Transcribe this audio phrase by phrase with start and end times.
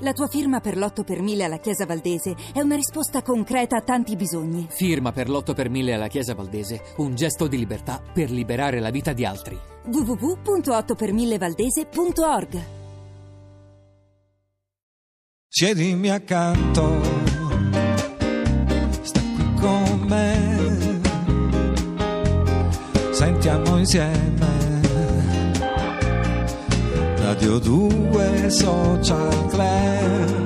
[0.00, 3.80] La tua firma per l'8 per 1000 alla Chiesa Valdese è una risposta concreta a
[3.80, 4.66] tanti bisogni.
[4.68, 8.90] Firma per l'8 per 1000 alla Chiesa Valdese, un gesto di libertà per liberare la
[8.90, 9.58] vita di altri.
[9.86, 12.64] www.8per1000valdese.org
[15.48, 17.00] Siedimi accanto,
[19.00, 21.00] sta qui con me,
[23.12, 24.55] sentiamo insieme
[27.36, 30.45] Radio 2 Social Club.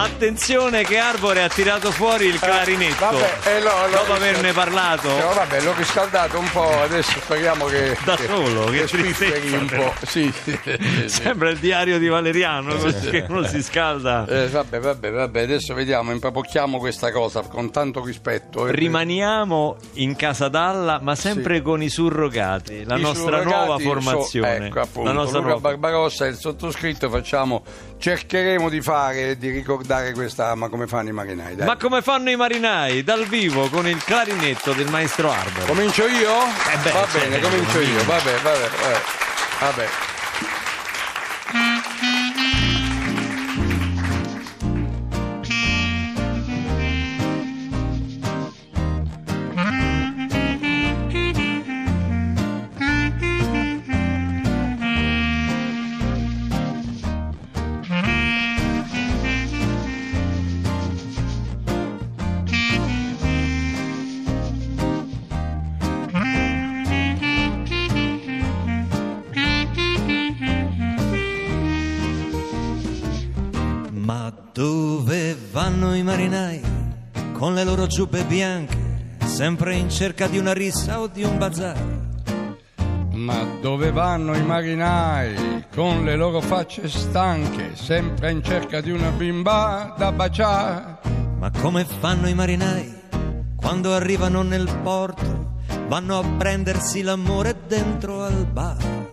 [0.00, 3.04] Attenzione che Arbore ha tirato fuori il clarinetto.
[3.04, 5.08] Vabbè, eh, no, no, dopo averne parlato.
[5.08, 7.96] No, vabbè, l'ho riscaldato un po', adesso speriamo che...
[8.04, 9.94] Da solo, che spifferi tristezza, un po'.
[10.06, 11.08] Sì, sì, sì.
[11.08, 12.76] Sembra il diario di Valeriano,
[13.10, 14.24] che uno si scalda.
[14.28, 18.68] Eh, vabbè, vabbè, vabbè, adesso vediamo, impapocchiamo questa cosa con tanto rispetto.
[18.68, 18.72] eh.
[18.72, 23.84] Rimaniamo in casa d'Alla, ma sempre con i surrogati, la I nostra surrogati nuova so-
[23.84, 24.66] formazione.
[24.66, 27.62] ecco, appunto, la nostra Luca nuova- Barbarossa e il sottoscritto facciamo,
[27.98, 31.66] cercheremo di fare, di ricordare questa, ma come fanno i marinai, dai.
[31.66, 33.02] Ma come fanno i marinai?
[33.02, 35.66] Dal vivo con il clarinetto del maestro Arbore.
[35.66, 36.42] Comincio io?
[36.44, 39.00] Eh beh, va bene, comincio io, vabbè, vabbè, vabbè.
[39.60, 40.07] vabbè.
[76.18, 76.60] Marinai
[77.32, 78.76] con le loro giubbe bianche,
[79.24, 81.78] sempre in cerca di una rissa o di un bazar?
[83.12, 89.10] Ma dove vanno i marinai con le loro facce stanche, sempre in cerca di una
[89.10, 90.98] bimba da baciare?
[91.38, 92.92] Ma come fanno i marinai
[93.54, 95.60] quando arrivano nel porto?
[95.86, 99.12] Vanno a prendersi l'amore dentro al bar.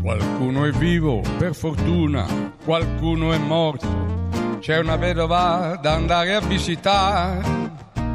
[0.00, 4.23] Qualcuno è vivo, per fortuna, qualcuno è morto.
[4.64, 7.42] C'è una vedova da andare a visitare.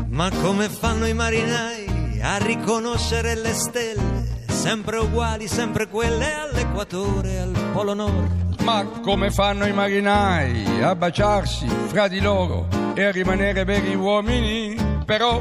[0.07, 4.45] Ma come fanno i marinai a riconoscere le stelle?
[4.47, 8.61] Sempre uguali, sempre quelle all'equatore, al polo nord.
[8.63, 14.75] Ma come fanno i marinai a baciarsi fra di loro e a rimanere veri uomini?
[15.05, 15.39] Però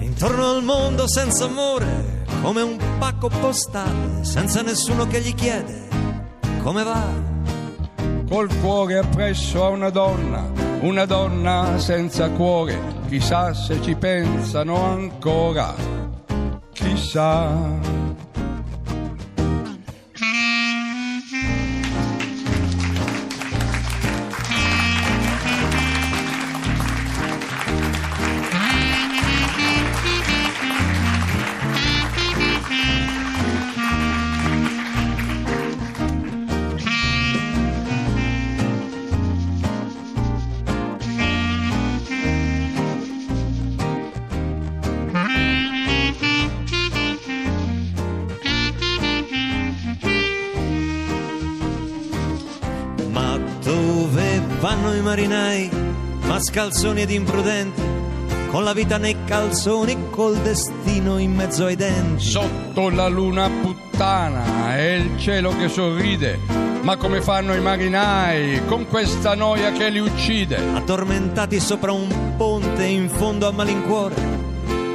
[0.00, 5.86] Intorno al mondo senza amore, come un pacco postale, senza nessuno che gli chiede
[6.64, 7.33] come va.
[8.34, 10.44] Col cuore appresso a una donna,
[10.80, 15.72] una donna senza cuore, chissà se ci pensano ancora,
[16.72, 18.03] chissà.
[55.14, 55.70] Marinai,
[56.22, 57.80] mascalzoni ed imprudenti,
[58.48, 62.24] con la vita nei calzoni, col destino in mezzo ai denti?
[62.24, 66.40] Sotto la luna puttana e il cielo che sorride,
[66.82, 70.56] ma come fanno i marinai con questa noia che li uccide?
[70.56, 74.16] addormentati sopra un ponte in fondo a malincuore,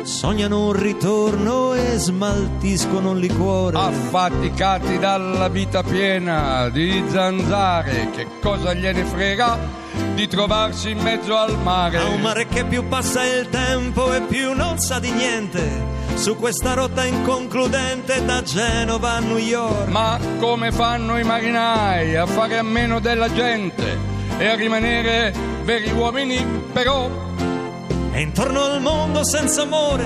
[0.09, 3.77] sognano un ritorno e smaltiscono un liquore.
[3.77, 9.57] Affaticati dalla vita piena di zanzare, che cosa gliene frega
[10.15, 11.99] di trovarsi in mezzo al mare?
[11.99, 16.35] A un mare che più passa il tempo e più non sa di niente, su
[16.35, 19.89] questa rotta inconcludente da Genova a New York.
[19.89, 23.97] Ma come fanno i marinai a fare a meno della gente
[24.39, 25.31] e a rimanere
[25.63, 26.43] veri uomini?
[26.73, 27.27] Però
[28.11, 30.05] E intorno al mondo senza amore,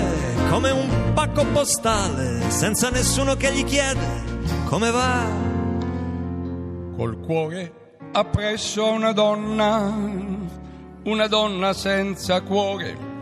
[0.50, 4.24] come un pacco postale, senza nessuno che gli chiede
[4.66, 5.26] come va.
[6.96, 7.72] col cuore
[8.12, 9.92] appresso a una donna,
[11.04, 13.12] una donna senza cuore.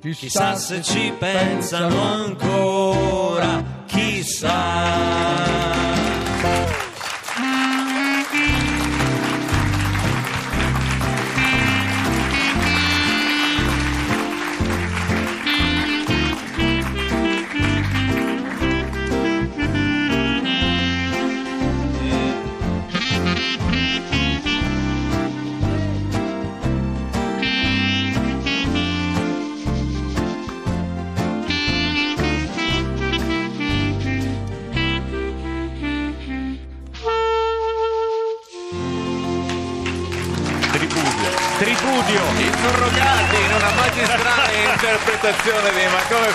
[0.00, 5.79] Chissà se ci pensano ancora, chissà.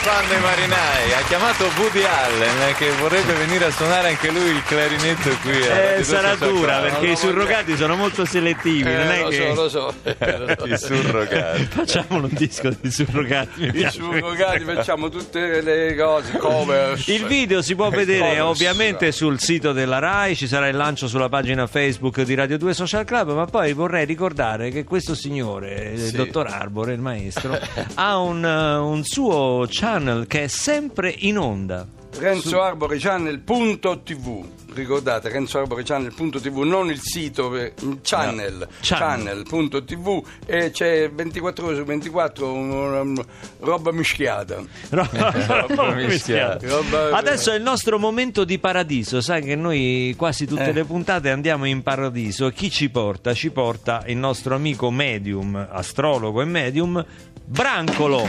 [0.05, 1.13] Di Ma come fanno i marinai?
[1.13, 5.51] Ha chiamato Woody Allen eh, che vorrebbe venire a suonare anche lui il clarinetto qui.
[5.59, 8.83] Eh, Due sarà dura perché i surrogati sono molto selettivi.
[8.83, 9.93] non è Eh, lo che so, lo so.
[10.03, 10.57] Eh.
[10.73, 11.63] I surrogati.
[11.69, 13.63] facciamo un disco di surrogati.
[13.73, 17.01] I surrogati facciamo tutte le cose, cover.
[17.07, 18.41] Il video si può vedere Covers.
[18.45, 22.73] ovviamente sul sito della RAI, ci sarà il lancio sulla pagina Facebook di Radio 2
[22.73, 26.15] Social Club, ma poi vorrei ricordare che questo signore, il Sì.
[26.15, 27.57] dottor Arbore, il maestro,
[27.95, 31.87] ha un, eh, un suo channel che è sempre in onda.
[32.19, 34.43] Renzo Arbore Channel.tv
[34.75, 39.43] ricordate Renzo Arbore Channel.tv non il sito eh, channel Channel.
[39.47, 43.23] channel.tv e c'è 24 ore su 24 una, una
[43.59, 46.67] roba mischiata Roba mischiata.
[46.67, 50.73] Roba- Adesso è il nostro momento di paradiso, sai che noi quasi tutte Eh.
[50.73, 52.49] le puntate andiamo in paradiso.
[52.49, 53.33] Chi ci porta?
[53.33, 57.03] Ci porta il nostro amico medium, astrologo e medium,
[57.47, 58.27] Brancolo.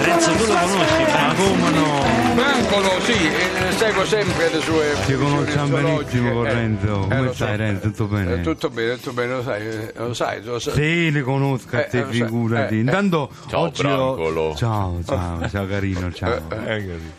[0.00, 1.02] Renzo, tu lo conosci?
[1.04, 2.07] Brancolo?
[2.38, 6.54] Brancolo sì eh, seguo sempre le sue Ti conosciamo benissimo con astrologiche.
[6.54, 7.02] Renzo.
[7.10, 7.56] Eh, Come stai so.
[7.56, 7.80] Renzo?
[7.88, 8.32] Tutto bene?
[8.34, 11.74] Eh, tutto bene tutto bene lo sai eh, lo sai lo sai Sì, li conosco
[11.76, 12.74] a Eh, te, eh, figurati.
[12.74, 12.80] Eh, eh.
[12.80, 14.54] Intanto Ciao, oggi ho- Brancolo.
[14.54, 16.40] Ciao, ciao, ciao carino, ciao.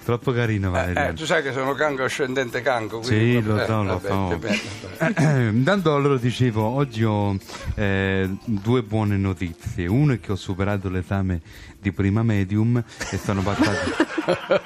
[0.06, 1.14] Troppo carino Eh, Valeriano.
[1.14, 4.40] tu sai che sono canco ascendente canco Sì, quindi- lo eh, so, lo so.
[5.20, 7.36] Intanto allora dicevo, oggi ho
[7.76, 9.86] eh, due buone notizie.
[9.86, 11.42] Uno è che ho superato l'esame
[11.82, 14.08] di prima medium e sono passato.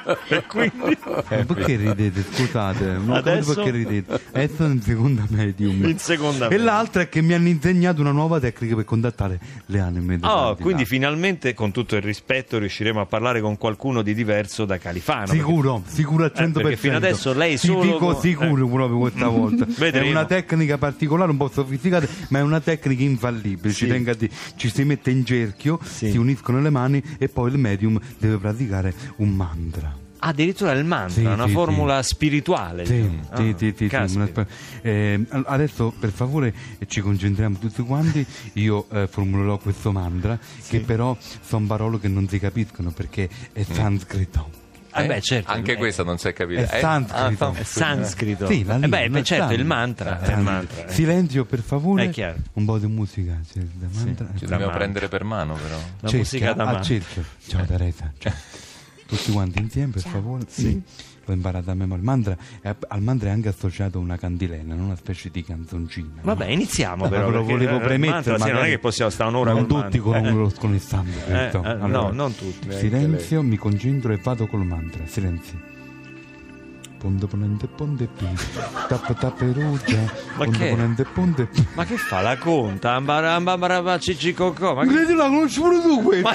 [0.04, 2.24] Ma perché ridete?
[2.32, 3.54] Scusate, non capisco Adesso?
[3.54, 4.20] perché ridete.
[4.34, 5.86] Adesso sono in seconda medium.
[5.86, 6.66] In seconda E medium.
[6.66, 10.86] l'altra è che mi hanno insegnato una nuova tecnica per contattare le anime Oh, quindi
[10.86, 15.28] finalmente, con tutto il rispetto, riusciremo a parlare con qualcuno di diverso da Califano.
[15.28, 16.52] Sicuro, sicuro al 100%.
[16.54, 19.66] perché fino adesso lei Ti solo dico con- sicuro proprio questa volta.
[19.78, 20.08] Vedremo.
[20.08, 23.74] È una tecnica particolare, un po' sofisticata, ma è una tecnica infallibile.
[23.74, 26.12] Ci, tenga dire, ci si mette in cerchio, Sì.
[26.12, 30.02] si uniscono le mani e poi il medium deve praticare un mantra.
[30.26, 32.86] Addirittura il mantra, Sì, una sì, formula spirituale.
[32.86, 33.24] Sì, diciamo.
[33.24, 34.48] sì, Ah, sì, sì, sì, una
[34.82, 38.26] eh, adesso per favore eh, ci concentriamo tutti quanti.
[38.54, 40.40] Io eh, formulerò questo mantra,
[40.70, 44.63] che però sono parole che non si capiscono perché è sanscrito.
[44.96, 45.52] Ah, beh, certo.
[45.52, 46.62] Anche eh, questa non si è capita.
[46.62, 47.46] È Eh, sanscrito.
[47.46, 48.48] ah, È sanscrito.
[48.48, 49.62] Sì, la Eh lingua, beh, è beh, certo, sanscrito.
[49.62, 50.20] il mantra.
[50.28, 50.92] il mantra, eh.
[50.92, 52.04] Silenzio per favore.
[52.06, 52.38] È chiaro.
[52.54, 53.38] Un po' di musica.
[53.52, 54.26] cioè, da mantra.
[54.28, 54.78] Ci Da dobbiamo mantra.
[54.78, 55.76] prendere per mano però.
[56.00, 57.24] La Cerchia, musica da cerchio.
[57.48, 58.12] Ciao Teresa.
[59.16, 60.44] Tutti quanti insieme, per favore.
[60.48, 60.82] Sì.
[61.26, 61.98] L'ho imparato a memoria.
[62.04, 66.22] Il mantra, è- al mantra è anche associato una cantilena, non una specie di canzoncina.
[66.22, 67.28] Vabbè, iniziamo No, però.
[67.30, 68.22] ve lo volevo eh, premettere.
[68.24, 70.32] sì, non è magari che possiamo stare un'ora Non col tutti con, Eh.
[70.32, 71.22] lo- con il sangue.
[71.26, 71.64] detto.
[71.64, 72.70] eh, no, non tutti.
[72.74, 75.06] Silenzio, mi concentro e vado col mantra.
[75.06, 75.72] Silenzio.
[77.04, 78.26] Ponte ponente ponte pi.
[78.88, 79.98] Tappa tappa rugia.
[80.38, 80.70] Ma Ponte che?
[80.70, 81.68] ponente ponte pi.
[81.74, 82.94] Ma che fa la conta?
[82.94, 84.74] Ambaramba cicicocò.
[84.74, 86.30] Ma, Ma che- credi la conosci pure tu questo?
[86.30, 86.34] ma,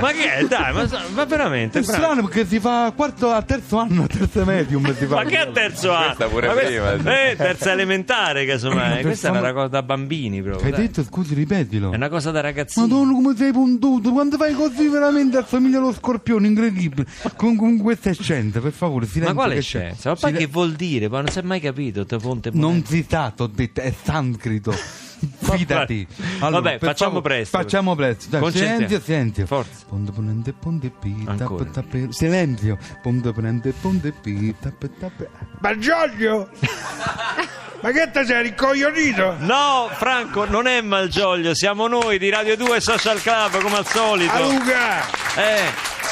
[0.00, 0.46] ma che è?
[0.46, 1.80] Dai, ma, ma veramente?
[1.80, 5.04] È Fra- strano perché si fa a quarto a terzo anno, a terzo medium si
[5.04, 5.16] fa.
[5.16, 6.06] Ma che a terzo anno?
[6.06, 7.20] Questa pure Ma questa- prima.
[7.28, 9.02] Eh, terza elementare, casomai.
[9.02, 10.64] Questa è una cosa da bambini proprio.
[10.64, 10.80] Hai dai.
[10.86, 11.92] detto scusi, ripetilo.
[11.92, 12.86] È una cosa da ragazzini.
[12.88, 17.04] Madonna come sei puntuto, quando fai così veramente assomiglia allo scorpione, incredibile.
[17.36, 19.34] Con, con questa scienza, per favore, silenzio.
[19.34, 20.10] Ma quale che scienza?
[20.10, 21.08] Ma poi che vuol dire?
[21.08, 22.04] Ma non si è mai capito.
[22.06, 24.74] Te ponte Non detto, è sanscrito.
[25.20, 26.06] Fidati.
[26.38, 27.58] Vabbè, per facciamo favore, presto.
[27.58, 28.38] Facciamo presto.
[28.38, 29.46] Dai, silenzio, silenzio.
[29.46, 29.84] Forza.
[29.86, 32.78] Ponte ponente ponte pi, tappa, tappa, silenzio.
[33.02, 35.24] Ponte ponente ponte pi, tappa, tappa.
[35.58, 36.48] Ma Giorgio?
[37.82, 39.36] Ma che te sei ricoglionito?
[39.38, 44.32] No, Franco, non è Malgioglio, siamo noi di Radio 2 Social Club, come al solito.
[44.32, 45.00] A Luca,
[45.36, 45.62] Eh,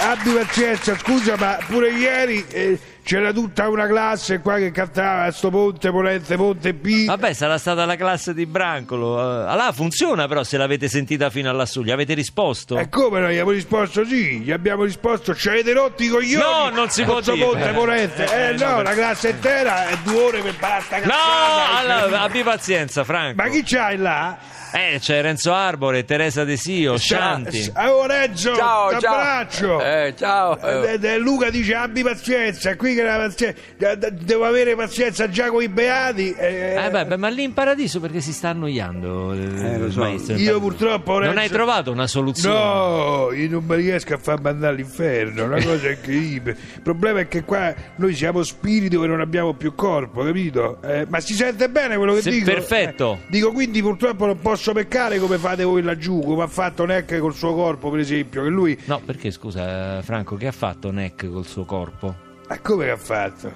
[0.01, 5.49] abbi pazienza, scusa, ma pure ieri eh, c'era tutta una classe qua che cantava sto
[5.49, 7.07] ponte, ponente, ponte P.
[7.07, 9.19] vabbè, sarà stata la classe di Brancolo.
[9.19, 11.83] Eh, Allora, funziona però se l'avete sentita fino all'assù.
[11.83, 12.77] Gli avete risposto?
[12.77, 16.45] E come noi gli abbiamo risposto sì, gli abbiamo risposto ci avete rotti i coglioni
[16.45, 17.47] No, non si può Con sto dire.
[17.47, 20.99] ponte, ponente Eh, Eh, no, no, la classe intera è due ore per imparare sta
[20.99, 23.43] No, allora, abbi pazienza, Franco.
[23.43, 24.37] Ma chi c'hai là?
[24.71, 27.73] Eh, c'è Renzo Arbore, Teresa De Sio, Scianti.
[27.75, 29.81] Oh Renzo, Ciao, ciao.
[29.81, 30.61] Eh, ciao.
[30.61, 35.63] Eh, eh, Luca dice abbi pazienza, qui che la de- devo avere pazienza già con
[35.63, 36.33] i beati.
[36.33, 40.37] eh, Eh beh, beh, ma lì in paradiso perché si sta annoiando eh, il maestro?
[40.37, 42.55] Io purtroppo Non Renzo- hai trovato una soluzione?
[42.59, 46.57] No, io non mi riesco a far mandare all'inferno, una cosa incredibile.
[46.77, 50.79] Il problema è che qua noi siamo spiriti e non abbiamo più corpo, capito?
[50.83, 52.45] Eh, ma si sente bene quello che Sì, dico?
[52.53, 53.19] perfetto.
[53.23, 57.19] Eh, dico quindi purtroppo non posso peccare come fate voi laggiù, come ha fatto Neck
[57.19, 58.79] col suo corpo, per esempio, che lui...
[58.85, 62.27] No, perché scusa, Franco, che ha fatto Neck col suo corpo?
[62.49, 63.53] Ma come ha fatto?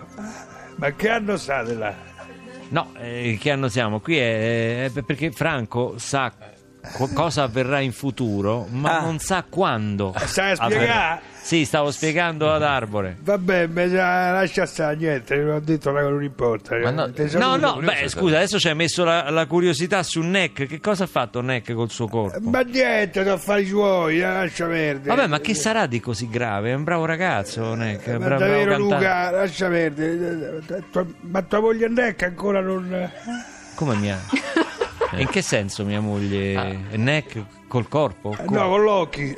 [0.76, 1.94] Ma che anno state là?
[2.68, 4.00] No, eh, che anno siamo?
[4.00, 6.32] Qui è, è perché Franco sa
[7.14, 9.02] cosa avverrà in futuro, ma Ah.
[9.02, 10.14] non sa quando.
[10.24, 10.82] Stai a avverrà.
[10.82, 11.20] spiegare?
[11.42, 13.16] Sì, stavo spiegando ad Arbore.
[13.20, 16.76] Vabbè, la- lascia stare, niente, non ho detto che non importa.
[16.78, 20.20] Ma no- Te No, no, beh, scusa, adesso ci hai messo la, la curiosità su
[20.20, 20.66] Neck.
[20.66, 22.38] Che cosa ha fatto Neck col suo corpo?
[22.48, 25.16] Ma niente, sono affari suoi, eh, lascia perdere.
[25.16, 26.70] Vabbè, ma che sarà di così grave?
[26.70, 28.04] È un bravo ragazzo, Neck.
[28.06, 28.94] È un Ma bra- bravo davvero cantante.
[29.04, 30.62] Luca, lascia perdere.
[30.68, 33.10] Eh, Ma tua moglie Neck ancora non...
[33.74, 34.18] Come mia?
[35.16, 36.78] In che senso mia moglie?
[36.92, 38.36] Neck col corpo?
[38.38, 38.58] Eh, Come?
[38.60, 39.34] No, con l'occhi.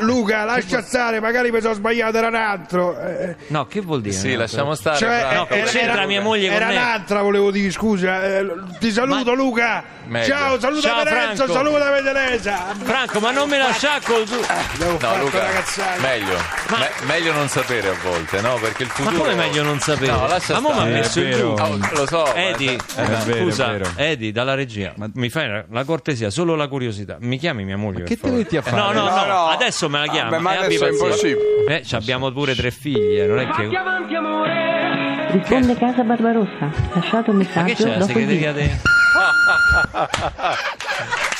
[0.00, 3.00] Luca, lascia stare, magari mi sono sbagliato, era un altro.
[3.00, 4.14] Eh, No, che vuol dire?
[4.14, 4.98] Sì, lasciamo stare.
[4.98, 5.34] Cioè.
[5.34, 6.76] No, che c'entra mia moglie con Era me?
[6.76, 8.22] un'altra, volevo dire, scusa.
[8.22, 8.46] eh,
[8.78, 9.82] ti saluto, Luca.
[10.06, 10.26] Meglio.
[10.34, 12.74] Ciao, saluta Ciao, Lorenzo, saluta Teresa.
[12.82, 14.24] Franco, ma non me lasciare col...
[14.24, 15.46] Devo No, Luca,
[16.00, 16.36] meglio.
[16.68, 18.54] Ma- Me- meglio non sapere a volte, no?
[18.56, 19.22] Perché il Ma futuro.
[19.22, 20.10] come meglio non sapere?
[20.10, 20.90] No, lascia ma mo mi ha stare.
[20.90, 21.64] messo in dubbio.
[21.64, 22.22] Oh, lo so.
[22.24, 23.78] ma- Edi, eh, scusa.
[23.94, 27.16] Edi, dalla regia, mi fai la cortesia, solo la curiosità.
[27.20, 28.00] Mi chiami mia moglie?
[28.00, 28.76] Ma che te metti a fare?
[28.76, 29.46] No, no, no, No, no.
[29.48, 30.30] adesso me la chiama.
[30.30, 31.78] Vabbè, ma eh, abbi adesso è impossibile.
[31.78, 33.68] Eh, ci abbiamo pure tre figlie, non è che...
[35.32, 36.70] Risponde Casa Barbarossa.
[36.92, 38.80] Lasciato il Ma che messaggio c'è la segreteria beep.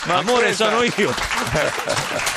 [0.04, 0.12] De...
[0.12, 1.14] Amore, sono io.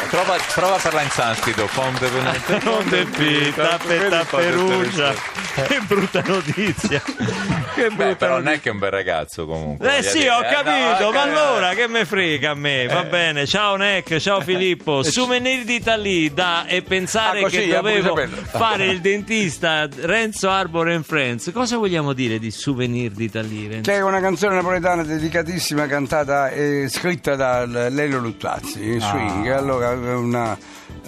[0.10, 1.68] Prova, prova a parlare in sanscrito.
[1.74, 5.14] Ponte per Non te pita, peta perugia.
[5.54, 7.02] Che brutta notizia.
[7.02, 8.52] Che Beh, brutta però non notizia.
[8.54, 9.98] è che è un bel ragazzo comunque.
[9.98, 10.30] Eh sì, dire.
[10.32, 12.88] ho Eh, capito, no, ma eh, allora che me frega a me?
[12.88, 15.04] Va bene, ciao Neck, ciao Filippo.
[15.04, 18.20] Souvenir d'Italie da e pensare Ah, così, che eh, dovevo
[18.52, 21.50] fare il dentista Renzo Arbor and Friends.
[21.54, 23.68] Cosa vogliamo dire di Souvenir d'Italie?
[23.70, 23.90] Renzo?
[23.92, 29.48] Che è una canzone napoletana dedicatissima cantata e scritta da Lelio Luttazzi, Swing.
[29.48, 30.58] Allora una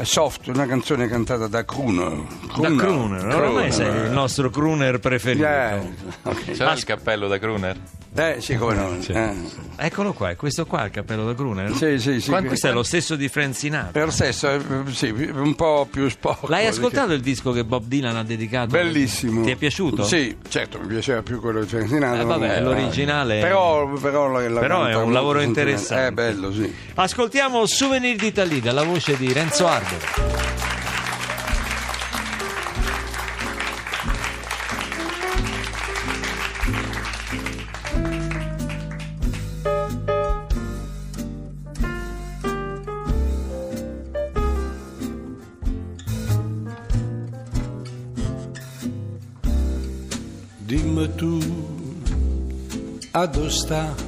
[0.01, 2.17] soft, una canzone cantata da Kruner.
[2.59, 5.45] Da Kruner, ormai sei il nostro crooner preferito.
[5.45, 5.79] Eh,
[6.23, 6.51] ok.
[6.51, 7.77] C'era il cappello da Kruner?
[8.17, 8.95] Eh, sì, come no.
[9.07, 9.33] Eh.
[9.75, 11.73] Eccolo qua, è questo qua il cappello da crooner?
[11.75, 12.31] Sì, sì, sì.
[12.31, 13.91] Questo è lo stesso di Frank Sinatra.
[13.91, 14.61] Per stesso, eh,
[14.91, 16.47] sì, un po' più sporco.
[16.47, 18.69] L'hai perché- ascoltato il disco che Bob Dylan ha dedicato?
[18.69, 19.43] Bellissimo.
[19.43, 20.03] Ti è piaciuto?
[20.05, 22.21] Sì, certo, mi piaceva più quello di Frank Sinatra.
[22.21, 26.29] Eh, vabbè, ma- l'originale- Però, però, la- la Però è un lavoro interessante.
[26.29, 26.73] È bello, sì.
[26.95, 30.43] Ascoltiamo Souvenir d'Italie dalla voce di Renzo Arbor.
[50.57, 51.39] Dimmi tu,
[53.11, 54.04] a dove sta?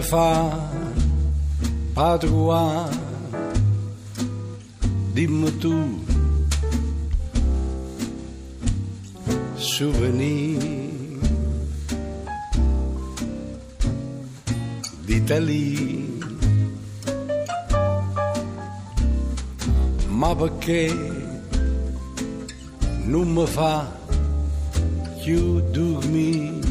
[0.00, 0.50] Fa
[1.94, 2.88] padrua,
[5.14, 6.04] dimmi tu.
[9.56, 10.58] souvenir
[15.06, 16.02] d'Italia.
[20.08, 20.92] Ma perché
[23.06, 23.90] non mi fa
[25.22, 26.63] più dormire?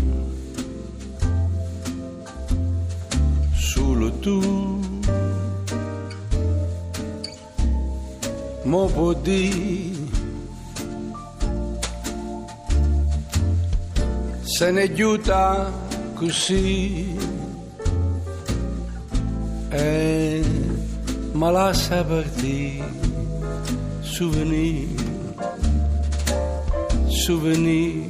[4.24, 4.40] Tu.
[8.64, 9.92] Puoi dire
[14.44, 15.72] se ne aiuta
[16.16, 17.16] così.
[19.70, 20.42] E
[21.34, 22.86] ma lascia partire
[24.02, 24.88] souvenir
[27.10, 28.10] souvenir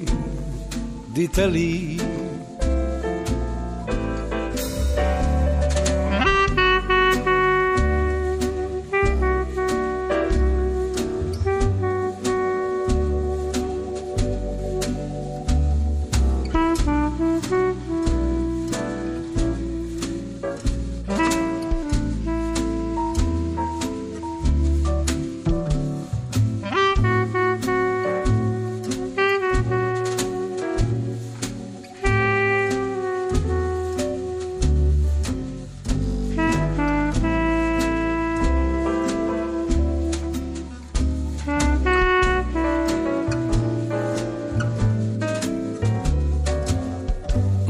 [1.13, 2.22] d'Italia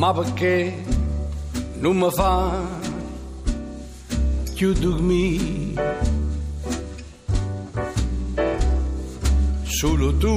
[0.03, 0.83] ma perché
[1.75, 2.60] non mi fa
[4.81, 5.98] dormire
[9.63, 10.36] solo tu.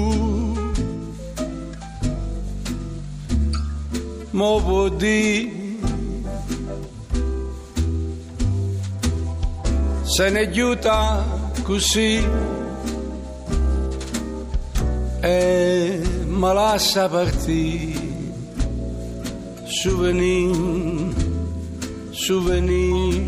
[4.31, 5.51] Mo può dire
[10.03, 11.25] se ne aiuta
[11.65, 12.25] così.
[15.23, 17.96] E me lascia partire
[19.87, 20.51] souvenir
[22.13, 23.23] souvenir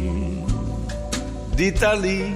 [1.57, 2.35] d'Italie.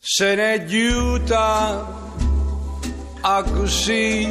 [0.00, 1.48] Se ne aiuta
[3.22, 4.28] a così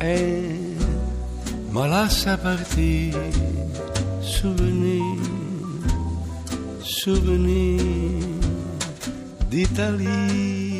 [0.00, 0.18] e
[1.74, 3.30] me lascia partire
[4.20, 5.18] souvenir
[6.80, 7.82] souvenir
[9.50, 10.77] d'Italie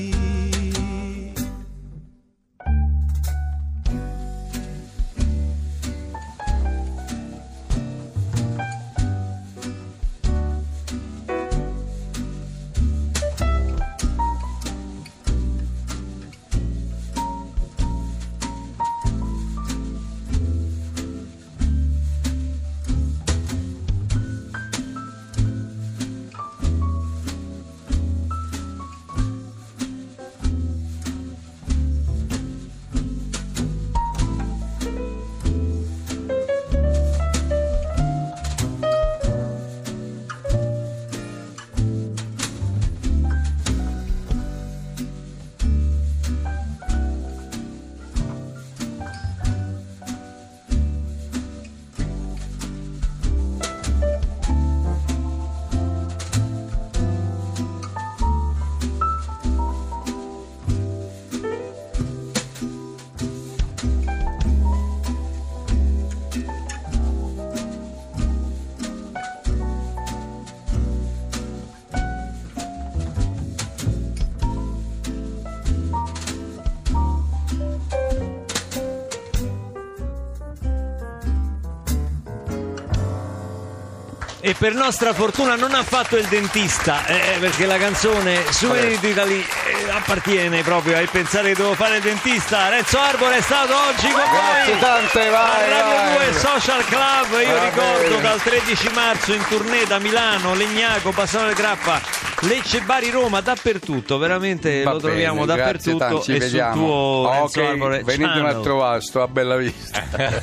[84.48, 89.36] E per nostra fortuna non ha fatto il dentista, eh, perché la canzone Souvenir d'Italia
[89.36, 92.70] eh, appartiene proprio al pensare che devo fare il dentista.
[92.70, 96.30] Renzo Arbore è stato oggi con Grazie noi tante, vai, a Radio vai.
[96.30, 97.40] 2 Social Club.
[97.46, 98.20] Io Va ricordo bene.
[98.22, 102.00] dal 13 marzo in tournée da Milano, Legnago, Bassano del Grappa,
[102.42, 104.16] Lecce, Bari, Roma, dappertutto.
[104.16, 106.86] Veramente Va lo troviamo bene, grazie dappertutto tanti, ci e sul vediamo.
[106.86, 110.02] tuo Renzo ok, Arbore venitemi a trovare, sto a bella vista.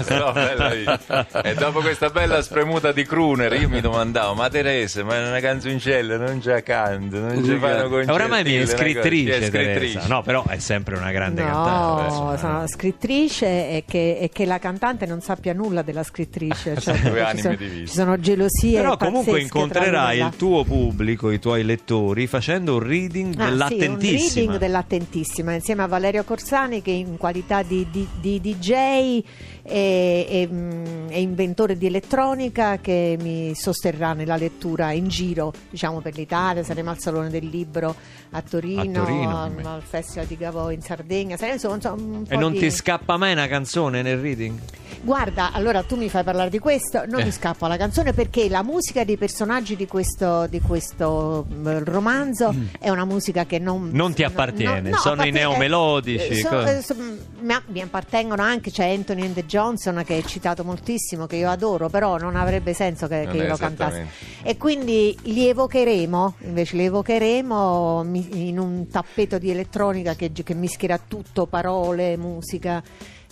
[0.10, 1.42] No, bella vita.
[1.42, 5.40] e dopo questa bella spremuta di crooner io mi domandavo ma Teresa ma è una
[5.40, 9.94] canzoncella non c'è canto non ci fanno concertini Oramai una cosa- scrittrice, è scrittrice.
[9.94, 10.08] Teresa.
[10.08, 12.14] No, però è sempre una grande cantante.
[12.14, 16.76] No, sono scrittrice e che, e che la cantante non sappia nulla della scrittrice.
[16.78, 18.82] Cioè, Due ci, anime sono, ci sono gelosie.
[18.82, 21.84] Però comunque incontrerai il tuo pubblico, i tuoi lettori,
[22.28, 24.34] facendo un reading Ah, sì, un dell'attentissima.
[24.34, 29.24] reading dell'attentissima insieme a Valerio Corsani che in qualità di, di- di DJ e,
[29.64, 36.16] e, mm, e inventore di elettronica che mi sosterrà nella lettura in giro diciamo per
[36.16, 37.96] l'Italia, saremo al Salone del Libro
[38.32, 39.42] a Torino, A Torino.
[39.44, 43.16] al, al Festival di Gavo in Sardegna, saremo, insomma, insomma, E non di- ti scappa
[43.18, 44.58] mai una canzone nel reading?
[45.02, 47.26] Guarda, allora tu mi fai parlare di questo, non Eh.
[47.26, 51.46] mi scappa la canzone perché la musica dei personaggi di questo, di questo
[51.82, 53.90] mm, romanzo è una musica che non...
[53.92, 56.28] Non ti appartiene, no, sono i neomelodici.
[56.28, 56.96] eh, so- eh, so-
[57.40, 61.90] mi, mi appartengono anche, c'è Anthony and Johnson che è citato moltissimo, che io adoro,
[61.90, 64.06] però non avrebbe senso che, che io lo cantassi.
[64.48, 71.00] E quindi li evocheremo, invece li evocheremo in un tappeto di elettronica che, che mischierà
[71.00, 72.84] tutto, parole, musica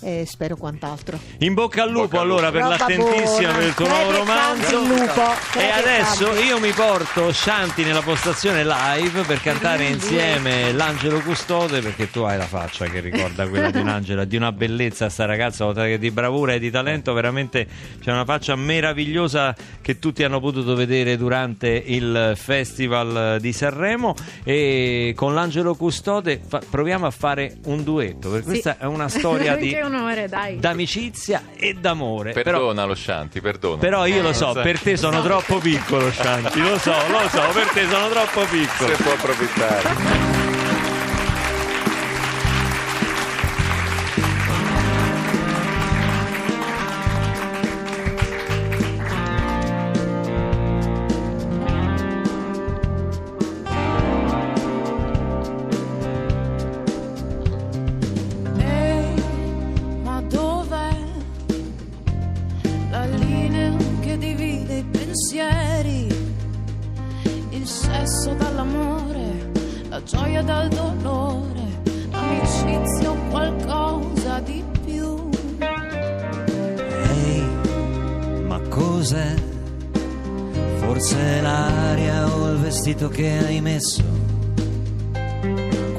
[0.04, 1.18] e spero quant'altro.
[1.40, 2.76] In bocca al lupo Bocca al allora per lupo.
[2.76, 4.04] l'attentissima Roba per il tuo buona.
[4.04, 4.80] nuovo romanzo.
[4.80, 5.22] lupo.
[5.60, 6.44] E adesso campi.
[6.46, 12.38] io mi porto Shanti nella postazione live per cantare insieme l'Angelo Custode perché tu hai
[12.38, 16.00] la faccia che ricorda quella di un angelo, di una bellezza sta ragazza, oltre che
[16.00, 17.66] di bravura e di talento, veramente
[18.02, 25.14] c'è una faccia meravigliosa che tutti hanno potuto vedere durante il Festival di Sanremo e
[25.16, 29.74] con l'Angelo Custode fa- proviamo a fare un duetto, perché questa è una storia di
[29.76, 30.60] onore, dai.
[30.60, 32.32] d'amicizia e d'amore.
[32.32, 36.60] Però, perdona lo Shanti perdona però io lo so, per te sono troppo piccolo, Shanti.
[36.62, 38.96] Lo so, lo so, per te sono troppo piccolo.
[38.96, 40.43] se può approfittare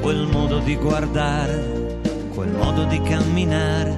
[0.05, 1.99] Quel modo di guardare,
[2.35, 3.97] quel modo di camminare.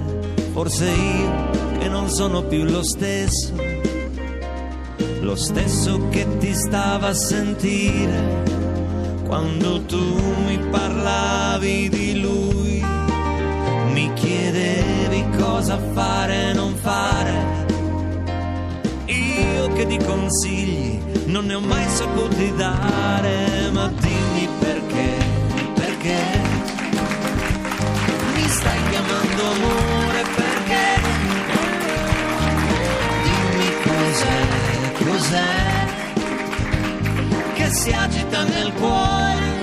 [0.54, 3.54] Forse io che non sono più lo stesso,
[5.20, 8.42] lo stesso che ti stava a sentire
[9.26, 12.86] quando tu mi parlavi di lui.
[13.92, 17.66] Mi chiedevi cosa fare e non fare.
[19.08, 25.27] Io che di consigli non ne ho mai saputi dare, ma dimmi perché,
[26.08, 26.40] perché
[28.34, 31.02] mi stai chiamando amore, perché
[33.24, 34.42] dimmi cos'è,
[35.04, 35.86] cos'è
[37.56, 39.57] che si agita nel cuore.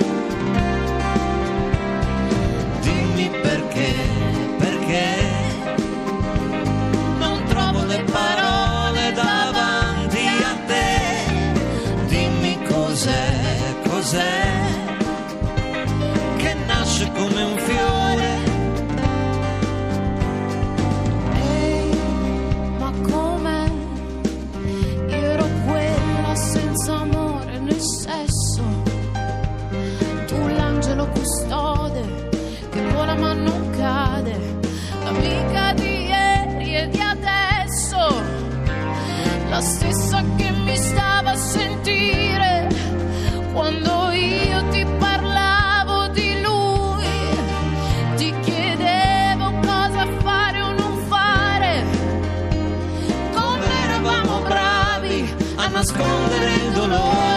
[55.85, 57.34] Nascondere il dolore,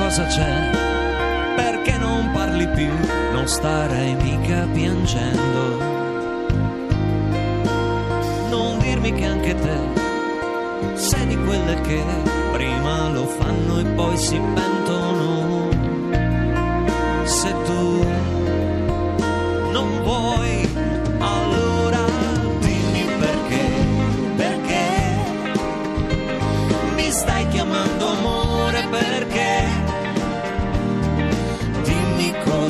[0.00, 0.70] cosa c'è?
[1.56, 2.90] Perché non parli più?
[3.32, 5.78] Non starei mica piangendo.
[8.48, 9.78] Non dirmi che anche te
[10.94, 12.02] sei di quelle che
[12.52, 15.68] prima lo fanno e poi si pentono.
[17.24, 18.06] Se tu
[19.70, 20.39] non vuoi,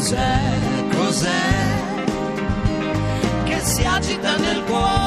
[0.01, 0.41] cos'è,
[0.97, 1.29] cos'è
[3.45, 5.00] che si agita nel cuore.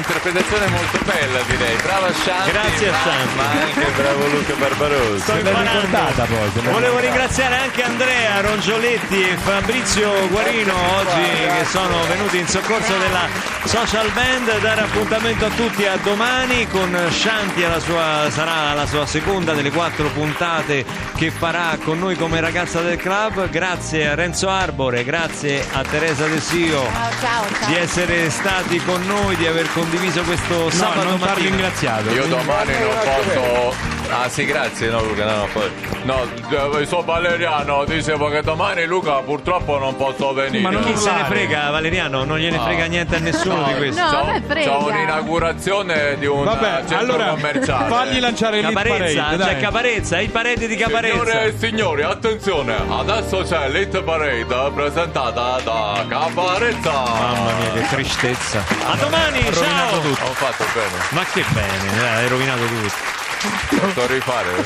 [0.00, 1.76] Un'interpretazione molto bella, direi.
[1.82, 2.50] Brava Shanti.
[2.50, 3.36] Grazie a ma, Shanti.
[3.36, 5.18] Ma anche bravo Luca Barbarossa.
[5.18, 6.70] Sto imparando.
[6.70, 11.20] Volevo ringraziare anche Andrea Rongioletti e Fabrizio Guarino oggi
[11.58, 13.28] che sono venuti in soccorso della
[13.64, 14.58] social band.
[14.60, 19.70] Dare appuntamento a tutti a domani con Shanti alla sua, sarà la sua seconda delle
[19.70, 20.82] quattro puntate
[21.14, 23.50] che farà con noi come ragazza del club.
[23.50, 27.68] Grazie a Renzo Arbore, grazie a Teresa De Sio Ciao, ciao, ciao.
[27.68, 29.88] di essere stati con noi, di aver condiviso
[30.22, 31.48] questo sabato non mattina.
[31.48, 32.10] ringraziato.
[32.10, 33.99] Io domani non posso.
[34.12, 35.70] Ah sì, grazie, no Luca, no, no, poi.
[36.02, 40.62] No, eh, sono Valeriano, dicevo che domani Luca purtroppo non posso venire.
[40.62, 42.62] Ma non chi se ne frega, Valeriano, non gliene Ah.
[42.64, 44.02] frega niente a nessuno di questo.
[44.02, 44.76] No, C'ho- frega.
[44.78, 47.88] Un'inaugurazione di un Vabbè, eh, centro allora commerciale.
[47.88, 49.60] fagli lanciare il Caparezza, parade, c'è.
[49.60, 51.14] Caparezza, il parete di Caparezza.
[51.16, 56.90] Signore e signori, attenzione, adesso c'è l'Hit Parade presentata da Caparezza.
[56.92, 58.62] Mamma mia, che tristezza.
[58.86, 59.96] A domani, ciao!
[59.98, 63.19] Ho fatto bene, Ma che bene, dai, hai rovinato tutto.
[63.40, 64.64] Posso rifare?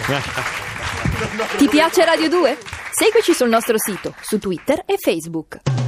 [1.57, 2.59] Ti piace Radio 2?
[2.91, 5.84] Seguici sul nostro sito, su Twitter e Facebook.